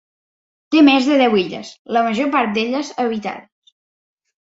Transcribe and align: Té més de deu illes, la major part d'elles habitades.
Té 0.75 0.81
més 0.87 1.09
de 1.09 1.19
deu 1.19 1.37
illes, 1.43 1.71
la 1.99 2.05
major 2.09 2.35
part 2.39 2.59
d'elles 2.59 2.93
habitades. 3.07 3.75